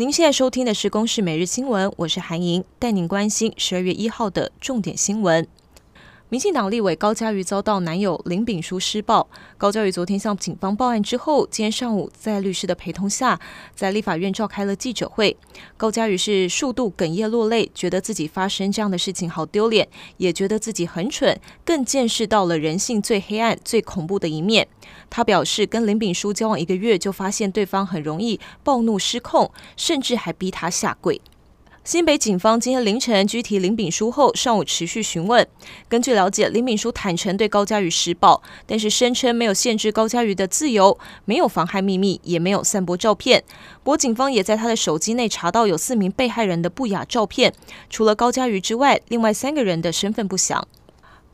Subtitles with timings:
[0.00, 5.44] 您现在收听的是《公视每日新闻》，我是韩莹，带您关心十二月一号的重点新闻。
[6.30, 9.26] 民进党立委高嘉瑜遭到男友林炳书施暴。
[9.56, 13.40] 高嘉瑜昨天向警方报案之后，今天上午在律师的陪同下，
[13.74, 15.34] 在立法院召开了记者会。
[15.78, 24.68] 高嘉瑜是数度哽咽落泪，觉得自己发生这样的事情好丢脸，也觉得自己很蠢，更见识到了人性最黑暗、最恐怖的一面。
[25.08, 31.18] 他表示，跟林炳书交往一个月，就发现对方很容易暴怒失控，甚至还逼他下跪。
[31.88, 35.48] 新北警方今天凌晨拘提林炳书后，上午持续询问。
[35.88, 43.42] 根据了解，林炳书坦诚对高嘉瑜施暴，但是声称没有限制高嘉瑜的自由，没有妨害秘密，也没有散播照片。
[43.82, 47.54] 不过，警方也在他的手机内查到有四名被害人的不雅照片，
[47.88, 50.68] 除了高嘉瑜之外，另外三个人的身份不详。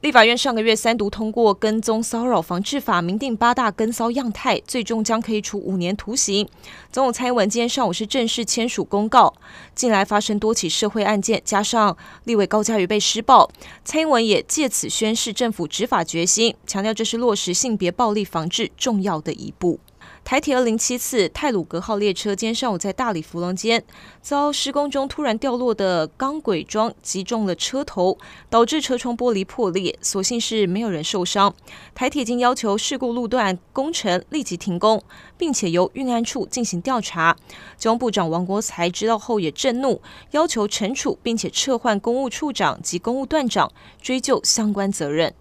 [0.05, 6.47] 立法院上个月三读通过《跟踪骚扰防治法》，明定八大跟骚样态，最终将可以处五年徒刑。
[6.93, 9.33] 总统蔡英文今天上午是正式签署公告。
[9.75, 13.51] 近来发生多起社会案件，加上立委高嘉瑜被施暴，
[13.83, 19.81] 蔡英文也借此宣示政府执法决心，强调这是落实性别暴力防治重要的一步。
[20.25, 23.85] 台铁二零七次泰鲁阁号列车今天上午在大里福隆间
[24.23, 28.17] 遭施工中突然掉落的钢轨桩击中了车头，
[28.49, 31.55] 导致车窗玻璃破裂，所幸是没有人受伤。
[31.95, 35.03] 台铁已经要求事故路段工程立即停工，
[35.37, 37.37] 并且由运安处进行调查。
[37.77, 45.35] 交通部长王国材知道后也震怒，要求惩处，并且撤换公务处长及公务段长，追究相关责任。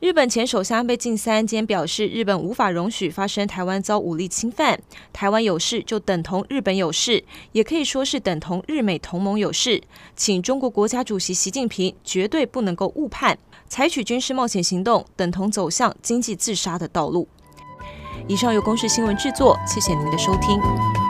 [0.00, 4.78] 日本前首相安倍晋三今天表示，日本无法容许发生台湾遭武力侵犯，
[5.12, 9.82] 台湾有事就等同日本有事，也可以说是等同日美同盟有事，
[10.14, 13.36] 请中国国家主席习近平绝对不能够误判，
[13.68, 17.26] 采取军事冒险行动等同走向经济自杀的道路。
[18.28, 21.07] 以上由公视新闻制作，谢谢您的收听。